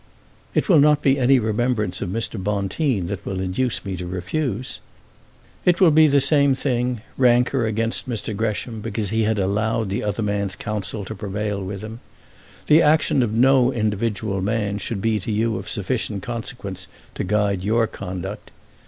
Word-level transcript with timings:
"It 0.55 0.67
will 0.67 0.79
not 0.79 1.03
be 1.03 1.19
any 1.19 1.37
remembrance 1.37 2.01
of 2.01 2.09
Mr. 2.09 2.43
Bonteen 2.43 3.05
that 3.05 3.23
will 3.23 3.39
induce 3.39 3.85
me 3.85 3.95
to 3.97 4.07
refuse." 4.07 4.79
"It 5.63 5.79
will 5.79 5.91
be 5.91 6.07
the 6.07 6.19
same 6.19 6.55
thing; 6.55 7.01
rancour 7.19 7.67
against 7.67 8.09
Mr. 8.09 8.35
Gresham 8.35 8.81
because 8.81 9.11
he 9.11 9.25
had 9.25 9.37
allowed 9.37 9.89
the 9.89 10.01
other 10.01 10.23
man's 10.23 10.55
counsel 10.55 11.05
to 11.05 11.13
prevail 11.13 11.61
with 11.63 11.83
him. 11.83 11.99
The 12.65 12.81
action 12.81 13.21
of 13.21 13.31
no 13.31 13.71
individual 13.71 14.41
man 14.41 14.79
should 14.79 15.03
be 15.03 15.19
to 15.19 15.31
you 15.31 15.55
of 15.57 15.69
sufficient 15.69 16.23
consequence 16.23 16.87
to 17.13 17.23
guide 17.23 17.63
your 17.63 17.85
conduct. 17.85 18.49